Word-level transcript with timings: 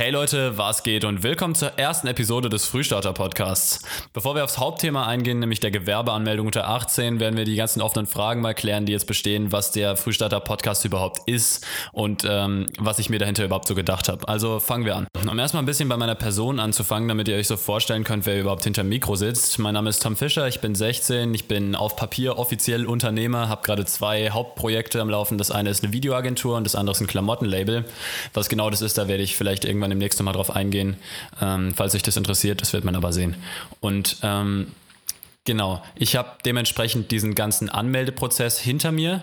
Hey 0.00 0.12
Leute, 0.12 0.56
was 0.56 0.84
geht 0.84 1.04
und 1.04 1.24
willkommen 1.24 1.56
zur 1.56 1.76
ersten 1.76 2.06
Episode 2.06 2.48
des 2.48 2.66
Frühstarter 2.66 3.12
Podcasts. 3.12 3.80
Bevor 4.12 4.36
wir 4.36 4.44
aufs 4.44 4.56
Hauptthema 4.56 5.08
eingehen, 5.08 5.40
nämlich 5.40 5.58
der 5.58 5.72
Gewerbeanmeldung 5.72 6.46
unter 6.46 6.68
18, 6.68 7.18
werden 7.18 7.36
wir 7.36 7.44
die 7.44 7.56
ganzen 7.56 7.82
offenen 7.82 8.06
Fragen 8.06 8.40
mal 8.40 8.54
klären, 8.54 8.86
die 8.86 8.92
jetzt 8.92 9.08
bestehen, 9.08 9.50
was 9.50 9.72
der 9.72 9.96
Frühstarter 9.96 10.38
Podcast 10.38 10.84
überhaupt 10.84 11.28
ist 11.28 11.66
und 11.90 12.24
ähm, 12.24 12.68
was 12.78 13.00
ich 13.00 13.10
mir 13.10 13.18
dahinter 13.18 13.44
überhaupt 13.44 13.66
so 13.66 13.74
gedacht 13.74 14.08
habe. 14.08 14.28
Also 14.28 14.60
fangen 14.60 14.84
wir 14.84 14.94
an. 14.94 15.08
Um 15.28 15.36
erstmal 15.36 15.64
ein 15.64 15.66
bisschen 15.66 15.88
bei 15.88 15.96
meiner 15.96 16.14
Person 16.14 16.60
anzufangen, 16.60 17.08
damit 17.08 17.26
ihr 17.26 17.34
euch 17.34 17.48
so 17.48 17.56
vorstellen 17.56 18.04
könnt, 18.04 18.24
wer 18.24 18.40
überhaupt 18.40 18.62
hinter 18.62 18.84
Mikro 18.84 19.16
sitzt. 19.16 19.58
Mein 19.58 19.74
Name 19.74 19.90
ist 19.90 20.00
Tom 20.00 20.14
Fischer, 20.14 20.46
ich 20.46 20.60
bin 20.60 20.76
16, 20.76 21.34
ich 21.34 21.48
bin 21.48 21.74
auf 21.74 21.96
Papier 21.96 22.38
offiziell 22.38 22.86
Unternehmer, 22.86 23.48
habe 23.48 23.62
gerade 23.62 23.84
zwei 23.84 24.30
Hauptprojekte 24.30 25.00
am 25.00 25.10
Laufen. 25.10 25.38
Das 25.38 25.50
eine 25.50 25.70
ist 25.70 25.82
eine 25.82 25.92
Videoagentur 25.92 26.56
und 26.56 26.62
das 26.62 26.76
andere 26.76 26.92
ist 26.92 27.00
ein 27.00 27.08
Klamottenlabel. 27.08 27.84
Was 28.32 28.48
genau 28.48 28.70
das 28.70 28.80
ist, 28.80 28.96
da 28.96 29.08
werde 29.08 29.24
ich 29.24 29.36
vielleicht 29.36 29.64
irgendwann 29.64 29.87
irgendwann 29.88 29.90
demnächst 29.90 30.18
nochmal 30.18 30.34
drauf 30.34 30.54
eingehen, 30.54 30.96
ähm, 31.40 31.74
falls 31.74 31.94
euch 31.94 32.02
das 32.02 32.16
interessiert. 32.16 32.60
Das 32.60 32.72
wird 32.72 32.84
man 32.84 32.94
aber 32.94 33.12
sehen. 33.12 33.36
Und 33.80 34.18
ähm, 34.22 34.68
genau, 35.44 35.82
ich 35.94 36.16
habe 36.16 36.30
dementsprechend 36.44 37.10
diesen 37.10 37.34
ganzen 37.34 37.68
Anmeldeprozess 37.68 38.58
hinter 38.58 38.92
mir. 38.92 39.22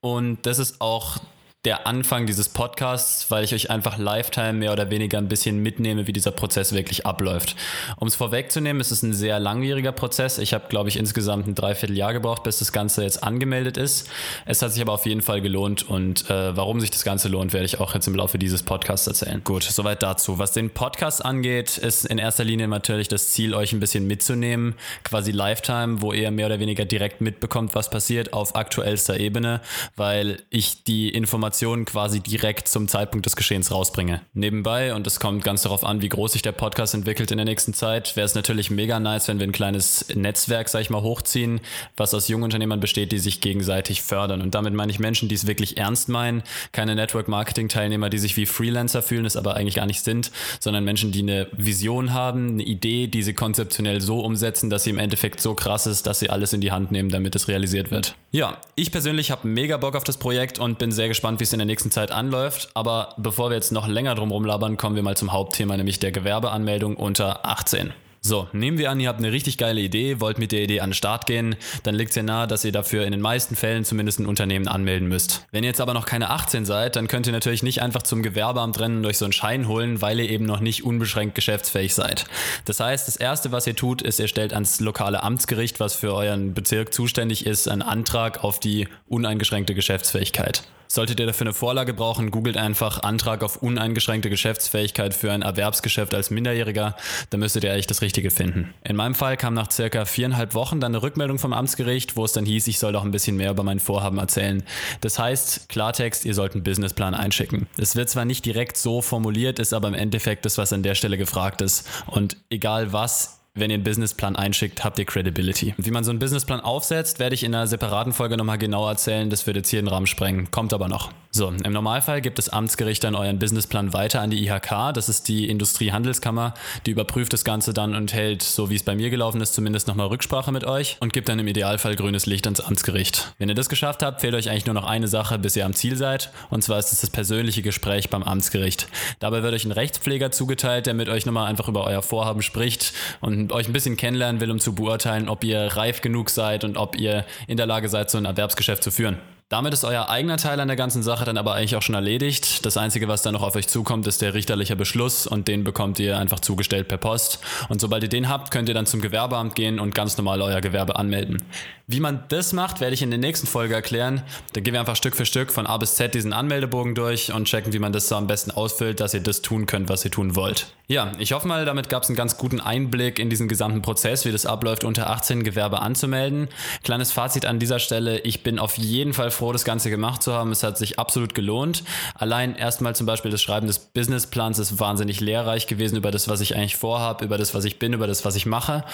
Und 0.00 0.46
das 0.46 0.58
ist 0.58 0.80
auch 0.80 1.18
der 1.66 1.84
Anfang 1.84 2.26
dieses 2.26 2.48
Podcasts, 2.48 3.28
weil 3.28 3.42
ich 3.42 3.52
euch 3.52 3.70
einfach 3.70 3.98
Lifetime 3.98 4.52
mehr 4.52 4.72
oder 4.72 4.88
weniger 4.88 5.18
ein 5.18 5.26
bisschen 5.26 5.58
mitnehme, 5.58 6.06
wie 6.06 6.12
dieser 6.12 6.30
Prozess 6.30 6.72
wirklich 6.72 7.04
abläuft. 7.04 7.56
Um 7.96 8.06
es 8.06 8.14
vorwegzunehmen, 8.14 8.80
es 8.80 8.92
ist 8.92 9.02
ein 9.02 9.12
sehr 9.12 9.40
langwieriger 9.40 9.90
Prozess. 9.90 10.38
Ich 10.38 10.54
habe, 10.54 10.68
glaube 10.68 10.90
ich, 10.90 10.96
insgesamt 10.96 11.48
ein 11.48 11.56
Dreivierteljahr 11.56 12.12
gebraucht, 12.12 12.44
bis 12.44 12.60
das 12.60 12.70
Ganze 12.70 13.02
jetzt 13.02 13.24
angemeldet 13.24 13.78
ist. 13.78 14.08
Es 14.44 14.62
hat 14.62 14.70
sich 14.72 14.80
aber 14.80 14.92
auf 14.92 15.06
jeden 15.06 15.22
Fall 15.22 15.40
gelohnt 15.40 15.82
und 15.90 16.30
äh, 16.30 16.56
warum 16.56 16.80
sich 16.80 16.92
das 16.92 17.02
Ganze 17.02 17.26
lohnt, 17.26 17.52
werde 17.52 17.66
ich 17.66 17.80
auch 17.80 17.94
jetzt 17.94 18.06
im 18.06 18.14
Laufe 18.14 18.38
dieses 18.38 18.62
Podcasts 18.62 19.08
erzählen. 19.08 19.42
Gut, 19.42 19.64
soweit 19.64 20.04
dazu. 20.04 20.38
Was 20.38 20.52
den 20.52 20.70
Podcast 20.70 21.24
angeht, 21.24 21.78
ist 21.78 22.06
in 22.06 22.18
erster 22.18 22.44
Linie 22.44 22.68
natürlich 22.68 23.08
das 23.08 23.32
Ziel, 23.32 23.56
euch 23.56 23.72
ein 23.72 23.80
bisschen 23.80 24.06
mitzunehmen, 24.06 24.76
quasi 25.02 25.32
Lifetime, 25.32 26.00
wo 26.00 26.12
ihr 26.12 26.30
mehr 26.30 26.46
oder 26.46 26.60
weniger 26.60 26.84
direkt 26.84 27.20
mitbekommt, 27.20 27.74
was 27.74 27.90
passiert 27.90 28.32
auf 28.32 28.54
aktuellster 28.54 29.18
Ebene, 29.18 29.60
weil 29.96 30.44
ich 30.50 30.84
die 30.84 31.08
Informationen 31.08 31.55
Informationen 31.56 31.86
quasi 31.86 32.20
direkt 32.20 32.68
zum 32.68 32.86
Zeitpunkt 32.86 33.24
des 33.24 33.34
Geschehens 33.34 33.70
rausbringe. 33.70 34.20
Nebenbei, 34.34 34.94
und 34.94 35.06
es 35.06 35.20
kommt 35.20 35.42
ganz 35.42 35.62
darauf 35.62 35.84
an, 35.84 36.02
wie 36.02 36.08
groß 36.08 36.32
sich 36.32 36.42
der 36.42 36.52
Podcast 36.52 36.92
entwickelt 36.92 37.30
in 37.30 37.38
der 37.38 37.46
nächsten 37.46 37.72
Zeit, 37.72 38.14
wäre 38.14 38.26
es 38.26 38.34
natürlich 38.34 38.70
mega 38.70 39.00
nice, 39.00 39.28
wenn 39.28 39.38
wir 39.38 39.46
ein 39.46 39.52
kleines 39.52 40.06
Netzwerk, 40.14 40.68
sag 40.68 40.82
ich 40.82 40.90
mal, 40.90 41.00
hochziehen, 41.00 41.60
was 41.96 42.12
aus 42.12 42.28
jungen 42.28 42.44
Unternehmern 42.44 42.78
besteht, 42.80 43.10
die 43.10 43.18
sich 43.18 43.40
gegenseitig 43.40 44.02
fördern. 44.02 44.42
Und 44.42 44.54
damit 44.54 44.74
meine 44.74 44.92
ich 44.92 44.98
Menschen, 44.98 45.30
die 45.30 45.34
es 45.34 45.46
wirklich 45.46 45.78
ernst 45.78 46.10
meinen, 46.10 46.42
keine 46.72 46.94
Network-Marketing-Teilnehmer, 46.94 48.10
die 48.10 48.18
sich 48.18 48.36
wie 48.36 48.44
Freelancer 48.44 49.00
fühlen, 49.00 49.24
es 49.24 49.36
aber 49.36 49.54
eigentlich 49.54 49.76
gar 49.76 49.86
nicht 49.86 50.02
sind, 50.02 50.30
sondern 50.60 50.84
Menschen, 50.84 51.10
die 51.10 51.20
eine 51.20 51.48
Vision 51.52 52.12
haben, 52.12 52.50
eine 52.50 52.64
Idee, 52.64 53.06
die 53.06 53.22
sie 53.22 53.32
konzeptionell 53.32 54.02
so 54.02 54.20
umsetzen, 54.20 54.68
dass 54.68 54.84
sie 54.84 54.90
im 54.90 54.98
Endeffekt 54.98 55.40
so 55.40 55.54
krass 55.54 55.86
ist, 55.86 56.06
dass 56.06 56.18
sie 56.18 56.28
alles 56.28 56.52
in 56.52 56.60
die 56.60 56.72
Hand 56.72 56.92
nehmen, 56.92 57.08
damit 57.08 57.34
es 57.34 57.48
realisiert 57.48 57.90
wird. 57.90 58.14
Ja, 58.30 58.58
ich 58.74 58.92
persönlich 58.92 59.30
habe 59.30 59.48
mega 59.48 59.78
Bock 59.78 59.96
auf 59.96 60.04
das 60.04 60.18
Projekt 60.18 60.58
und 60.58 60.78
bin 60.78 60.92
sehr 60.92 61.08
gespannt, 61.08 61.40
wie 61.40 61.45
es 61.48 61.52
in 61.52 61.58
der 61.58 61.66
nächsten 61.66 61.90
Zeit 61.90 62.10
anläuft. 62.10 62.68
Aber 62.74 63.14
bevor 63.16 63.50
wir 63.50 63.54
jetzt 63.54 63.72
noch 63.72 63.88
länger 63.88 64.14
drum 64.14 64.30
rumlabern, 64.30 64.76
kommen 64.76 64.96
wir 64.96 65.02
mal 65.02 65.16
zum 65.16 65.32
Hauptthema, 65.32 65.76
nämlich 65.76 65.98
der 65.98 66.12
Gewerbeanmeldung 66.12 66.96
unter 66.96 67.46
18. 67.46 67.92
So, 68.26 68.48
nehmen 68.52 68.76
wir 68.76 68.90
an, 68.90 68.98
ihr 68.98 69.08
habt 69.08 69.20
eine 69.20 69.30
richtig 69.30 69.56
geile 69.56 69.80
Idee, 69.80 70.20
wollt 70.20 70.38
mit 70.38 70.50
der 70.50 70.60
Idee 70.60 70.80
an 70.80 70.90
den 70.90 70.94
Start 70.94 71.26
gehen, 71.26 71.54
dann 71.84 71.94
liegt 71.94 72.10
es 72.10 72.16
ja 72.16 72.24
nahe, 72.24 72.48
dass 72.48 72.64
ihr 72.64 72.72
dafür 72.72 73.04
in 73.04 73.12
den 73.12 73.20
meisten 73.20 73.54
Fällen 73.54 73.84
zumindest 73.84 74.18
ein 74.18 74.26
Unternehmen 74.26 74.66
anmelden 74.66 75.06
müsst. 75.08 75.46
Wenn 75.52 75.62
ihr 75.62 75.68
jetzt 75.68 75.80
aber 75.80 75.94
noch 75.94 76.06
keine 76.06 76.30
18 76.30 76.66
seid, 76.66 76.96
dann 76.96 77.06
könnt 77.06 77.28
ihr 77.28 77.32
natürlich 77.32 77.62
nicht 77.62 77.82
einfach 77.82 78.02
zum 78.02 78.24
Gewerbeamt 78.24 78.80
rennen 78.80 78.98
und 78.98 79.06
euch 79.06 79.18
so 79.18 79.26
einen 79.26 79.32
Schein 79.32 79.68
holen, 79.68 80.02
weil 80.02 80.18
ihr 80.18 80.28
eben 80.28 80.44
noch 80.44 80.58
nicht 80.58 80.84
unbeschränkt 80.84 81.36
geschäftsfähig 81.36 81.94
seid. 81.94 82.24
Das 82.64 82.80
heißt, 82.80 83.06
das 83.06 83.14
Erste, 83.14 83.52
was 83.52 83.68
ihr 83.68 83.76
tut, 83.76 84.02
ist, 84.02 84.18
ihr 84.18 84.26
stellt 84.26 84.52
ans 84.52 84.80
lokale 84.80 85.22
Amtsgericht, 85.22 85.78
was 85.78 85.94
für 85.94 86.12
euren 86.12 86.52
Bezirk 86.52 86.92
zuständig 86.92 87.46
ist, 87.46 87.68
einen 87.68 87.82
Antrag 87.82 88.42
auf 88.42 88.58
die 88.58 88.88
uneingeschränkte 89.06 89.76
Geschäftsfähigkeit. 89.76 90.64
Solltet 90.88 91.20
ihr 91.20 91.26
dafür 91.26 91.46
eine 91.46 91.54
Vorlage 91.54 91.94
brauchen, 91.94 92.30
googelt 92.30 92.56
einfach 92.56 93.02
Antrag 93.02 93.42
auf 93.42 93.56
uneingeschränkte 93.56 94.30
Geschäftsfähigkeit 94.30 95.14
für 95.14 95.32
ein 95.32 95.42
Erwerbsgeschäft 95.42 96.14
als 96.14 96.30
Minderjähriger, 96.30 96.96
dann 97.30 97.40
müsstet 97.40 97.64
ihr 97.64 97.72
eigentlich 97.72 97.86
das 97.86 98.02
Richtige 98.02 98.30
finden. 98.30 98.74
In 98.84 98.96
meinem 98.96 99.14
Fall 99.14 99.36
kam 99.36 99.54
nach 99.54 99.70
circa 99.70 100.04
viereinhalb 100.04 100.54
Wochen 100.54 100.80
dann 100.80 100.92
eine 100.94 101.02
Rückmeldung 101.02 101.38
vom 101.38 101.52
Amtsgericht, 101.52 102.16
wo 102.16 102.24
es 102.24 102.32
dann 102.32 102.46
hieß, 102.46 102.66
ich 102.68 102.78
soll 102.78 102.92
doch 102.92 103.04
ein 103.04 103.10
bisschen 103.10 103.36
mehr 103.36 103.50
über 103.50 103.62
mein 103.62 103.80
Vorhaben 103.80 104.18
erzählen. 104.18 104.62
Das 105.00 105.18
heißt, 105.18 105.68
Klartext, 105.68 106.24
ihr 106.24 106.34
sollt 106.34 106.52
einen 106.52 106.64
Businessplan 106.64 107.14
einschicken. 107.14 107.66
Es 107.76 107.96
wird 107.96 108.08
zwar 108.10 108.24
nicht 108.24 108.44
direkt 108.44 108.76
so 108.76 109.02
formuliert, 109.02 109.58
ist 109.58 109.74
aber 109.74 109.88
im 109.88 109.94
Endeffekt 109.94 110.44
das, 110.44 110.58
was 110.58 110.72
an 110.72 110.82
der 110.82 110.94
Stelle 110.94 111.18
gefragt 111.18 111.60
ist. 111.60 111.88
Und 112.06 112.36
egal 112.50 112.92
was, 112.92 113.35
wenn 113.56 113.70
ihr 113.70 113.74
einen 113.74 113.84
Businessplan 113.84 114.36
einschickt, 114.36 114.84
habt 114.84 114.98
ihr 114.98 115.04
Credibility. 115.04 115.74
Wie 115.78 115.90
man 115.90 116.04
so 116.04 116.10
einen 116.10 116.18
Businessplan 116.18 116.60
aufsetzt, 116.60 117.18
werde 117.18 117.34
ich 117.34 117.42
in 117.42 117.54
einer 117.54 117.66
separaten 117.66 118.12
Folge 118.12 118.36
nochmal 118.36 118.58
genau 118.58 118.88
erzählen. 118.88 119.30
Das 119.30 119.46
wird 119.46 119.56
jetzt 119.56 119.70
hier 119.70 119.80
den 119.80 119.88
Rahmen 119.88 120.06
sprengen. 120.06 120.50
Kommt 120.50 120.72
aber 120.72 120.88
noch. 120.88 121.10
So, 121.36 121.52
im 121.64 121.72
Normalfall 121.74 122.22
gibt 122.22 122.38
das 122.38 122.48
Amtsgericht 122.48 123.04
dann 123.04 123.14
euren 123.14 123.38
Businessplan 123.38 123.92
weiter 123.92 124.22
an 124.22 124.30
die 124.30 124.42
IHK. 124.46 124.94
Das 124.94 125.10
ist 125.10 125.28
die 125.28 125.50
Industriehandelskammer. 125.50 126.54
Die 126.86 126.92
überprüft 126.92 127.30
das 127.34 127.44
Ganze 127.44 127.74
dann 127.74 127.94
und 127.94 128.14
hält, 128.14 128.42
so 128.42 128.70
wie 128.70 128.74
es 128.74 128.82
bei 128.82 128.94
mir 128.94 129.10
gelaufen 129.10 129.42
ist, 129.42 129.52
zumindest 129.52 129.86
nochmal 129.86 130.06
Rücksprache 130.06 130.50
mit 130.50 130.64
euch 130.64 130.96
und 131.00 131.12
gibt 131.12 131.28
dann 131.28 131.38
im 131.38 131.46
Idealfall 131.46 131.94
grünes 131.94 132.24
Licht 132.24 132.46
ans 132.46 132.60
Amtsgericht. 132.60 133.34
Wenn 133.36 133.50
ihr 133.50 133.54
das 133.54 133.68
geschafft 133.68 134.02
habt, 134.02 134.22
fehlt 134.22 134.32
euch 134.34 134.48
eigentlich 134.48 134.64
nur 134.64 134.74
noch 134.74 134.86
eine 134.86 135.08
Sache, 135.08 135.38
bis 135.38 135.54
ihr 135.56 135.66
am 135.66 135.74
Ziel 135.74 135.96
seid. 135.96 136.30
Und 136.48 136.64
zwar 136.64 136.78
ist 136.78 136.94
es 136.94 137.02
das 137.02 137.10
persönliche 137.10 137.60
Gespräch 137.60 138.08
beim 138.08 138.22
Amtsgericht. 138.22 138.88
Dabei 139.18 139.42
wird 139.42 139.52
euch 139.52 139.66
ein 139.66 139.72
Rechtspfleger 139.72 140.30
zugeteilt, 140.30 140.86
der 140.86 140.94
mit 140.94 141.10
euch 141.10 141.26
nochmal 141.26 141.50
einfach 141.50 141.68
über 141.68 141.84
euer 141.84 142.00
Vorhaben 142.00 142.40
spricht 142.40 142.94
und 143.20 143.52
euch 143.52 143.68
ein 143.68 143.74
bisschen 143.74 143.98
kennenlernen 143.98 144.40
will, 144.40 144.50
um 144.50 144.58
zu 144.58 144.74
beurteilen, 144.74 145.28
ob 145.28 145.44
ihr 145.44 145.66
reif 145.76 146.00
genug 146.00 146.30
seid 146.30 146.64
und 146.64 146.78
ob 146.78 146.96
ihr 146.96 147.26
in 147.46 147.58
der 147.58 147.66
Lage 147.66 147.90
seid, 147.90 148.10
so 148.10 148.16
ein 148.16 148.24
Erwerbsgeschäft 148.24 148.82
zu 148.82 148.90
führen. 148.90 149.18
Damit 149.48 149.72
ist 149.72 149.84
euer 149.84 150.10
eigener 150.10 150.38
Teil 150.38 150.58
an 150.58 150.66
der 150.66 150.76
ganzen 150.76 151.04
Sache 151.04 151.24
dann 151.24 151.38
aber 151.38 151.54
eigentlich 151.54 151.76
auch 151.76 151.82
schon 151.82 151.94
erledigt. 151.94 152.66
Das 152.66 152.76
Einzige, 152.76 153.06
was 153.06 153.22
dann 153.22 153.32
noch 153.32 153.42
auf 153.42 153.54
euch 153.54 153.68
zukommt, 153.68 154.04
ist 154.08 154.20
der 154.20 154.34
richterliche 154.34 154.74
Beschluss 154.74 155.24
und 155.24 155.46
den 155.46 155.62
bekommt 155.62 156.00
ihr 156.00 156.18
einfach 156.18 156.40
zugestellt 156.40 156.88
per 156.88 156.98
Post. 156.98 157.38
Und 157.68 157.80
sobald 157.80 158.02
ihr 158.02 158.08
den 158.08 158.28
habt, 158.28 158.50
könnt 158.50 158.68
ihr 158.68 158.74
dann 158.74 158.86
zum 158.86 159.00
Gewerbeamt 159.00 159.54
gehen 159.54 159.78
und 159.78 159.94
ganz 159.94 160.16
normal 160.16 160.42
euer 160.42 160.60
Gewerbe 160.60 160.96
anmelden. 160.96 161.44
Wie 161.86 162.00
man 162.00 162.24
das 162.30 162.52
macht, 162.52 162.80
werde 162.80 162.94
ich 162.94 163.02
in 163.02 163.10
der 163.10 163.20
nächsten 163.20 163.46
Folge 163.46 163.72
erklären. 163.72 164.24
Da 164.54 164.60
gehen 164.60 164.74
wir 164.74 164.80
einfach 164.80 164.96
Stück 164.96 165.14
für 165.14 165.24
Stück 165.24 165.52
von 165.52 165.68
A 165.68 165.76
bis 165.76 165.94
Z 165.94 166.12
diesen 166.12 166.32
Anmeldebogen 166.32 166.96
durch 166.96 167.32
und 167.32 167.44
checken, 167.44 167.72
wie 167.72 167.78
man 167.78 167.92
das 167.92 168.08
so 168.08 168.16
am 168.16 168.26
besten 168.26 168.50
ausfüllt, 168.50 168.98
dass 168.98 169.14
ihr 169.14 169.20
das 169.20 169.42
tun 169.42 169.66
könnt, 169.66 169.88
was 169.88 170.04
ihr 170.04 170.10
tun 170.10 170.34
wollt. 170.34 170.66
Ja, 170.88 171.12
ich 171.20 171.32
hoffe 171.32 171.46
mal, 171.46 171.64
damit 171.64 171.88
gab 171.88 172.02
es 172.02 172.08
einen 172.08 172.16
ganz 172.16 172.36
guten 172.36 172.60
Einblick 172.60 173.20
in 173.20 173.30
diesen 173.30 173.46
gesamten 173.46 173.82
Prozess, 173.82 174.24
wie 174.24 174.32
das 174.32 174.46
abläuft, 174.46 174.82
unter 174.82 175.10
18 175.10 175.44
Gewerbe 175.44 175.80
anzumelden. 175.80 176.48
Kleines 176.82 177.12
Fazit 177.12 177.46
an 177.46 177.60
dieser 177.60 177.78
Stelle, 177.78 178.18
ich 178.20 178.42
bin 178.42 178.58
auf 178.58 178.78
jeden 178.78 179.12
Fall 179.12 179.30
froh, 179.36 179.52
das 179.52 179.64
Ganze 179.64 179.90
gemacht 179.90 180.22
zu 180.22 180.32
haben. 180.32 180.50
Es 180.50 180.62
hat 180.62 180.78
sich 180.78 180.98
absolut 180.98 181.34
gelohnt. 181.34 181.84
Allein 182.14 182.56
erstmal 182.56 182.96
zum 182.96 183.06
Beispiel 183.06 183.30
das 183.30 183.42
Schreiben 183.42 183.66
des 183.66 183.78
Businessplans 183.78 184.58
ist 184.58 184.80
wahnsinnig 184.80 185.20
lehrreich 185.20 185.66
gewesen 185.66 185.96
über 185.96 186.10
das, 186.10 186.28
was 186.28 186.40
ich 186.40 186.56
eigentlich 186.56 186.76
vorhabe, 186.76 187.24
über 187.24 187.38
das, 187.38 187.54
was 187.54 187.64
ich 187.64 187.78
bin, 187.78 187.92
über 187.92 188.06
das, 188.06 188.24
was 188.24 188.36
ich 188.36 188.46
mache. 188.46 188.84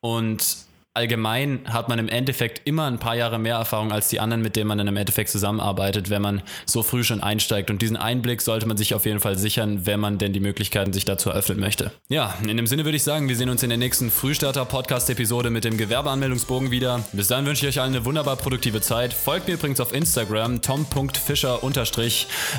Und 0.00 0.67
allgemein 0.98 1.60
hat 1.66 1.88
man 1.88 1.98
im 2.00 2.08
Endeffekt 2.08 2.62
immer 2.66 2.86
ein 2.86 2.98
paar 2.98 3.14
Jahre 3.14 3.38
mehr 3.38 3.54
Erfahrung 3.54 3.92
als 3.92 4.08
die 4.08 4.18
anderen, 4.18 4.42
mit 4.42 4.56
denen 4.56 4.66
man 4.66 4.78
dann 4.78 4.88
im 4.88 4.96
Endeffekt 4.96 5.30
zusammenarbeitet, 5.30 6.10
wenn 6.10 6.20
man 6.20 6.42
so 6.66 6.82
früh 6.82 7.04
schon 7.04 7.22
einsteigt. 7.22 7.70
Und 7.70 7.80
diesen 7.80 7.96
Einblick 7.96 8.42
sollte 8.42 8.66
man 8.66 8.76
sich 8.76 8.94
auf 8.94 9.06
jeden 9.06 9.20
Fall 9.20 9.38
sichern, 9.38 9.86
wenn 9.86 10.00
man 10.00 10.18
denn 10.18 10.32
die 10.32 10.40
Möglichkeiten 10.40 10.92
sich 10.92 11.04
dazu 11.04 11.30
eröffnen 11.30 11.60
möchte. 11.60 11.92
Ja, 12.08 12.34
in 12.42 12.56
dem 12.56 12.66
Sinne 12.66 12.84
würde 12.84 12.96
ich 12.96 13.04
sagen, 13.04 13.28
wir 13.28 13.36
sehen 13.36 13.48
uns 13.48 13.62
in 13.62 13.68
der 13.68 13.78
nächsten 13.78 14.10
Frühstarter-Podcast-Episode 14.10 15.50
mit 15.50 15.64
dem 15.64 15.78
Gewerbeanmeldungsbogen 15.78 16.70
wieder. 16.72 17.04
Bis 17.12 17.28
dann 17.28 17.46
wünsche 17.46 17.66
ich 17.66 17.76
euch 17.76 17.80
allen 17.80 17.94
eine 17.94 18.04
wunderbar 18.04 18.36
produktive 18.36 18.80
Zeit. 18.80 19.12
Folgt 19.12 19.46
mir 19.46 19.54
übrigens 19.54 19.80
auf 19.80 19.94
Instagram, 19.94 20.60
tom.fischer- 20.62 21.60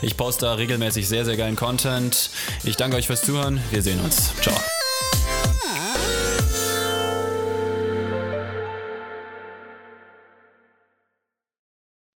Ich 0.01 0.17
poste 0.17 0.45
da 0.45 0.53
regelmäßig 0.53 1.07
sehr, 1.07 1.25
sehr 1.25 1.35
geilen 1.35 1.57
Content. 1.57 2.29
Ich 2.63 2.77
danke 2.77 2.95
euch 2.95 3.07
fürs 3.07 3.21
Zuhören. 3.21 3.59
Wir 3.71 3.81
sehen 3.81 3.99
uns. 3.99 4.33
Ciao. 4.41 4.55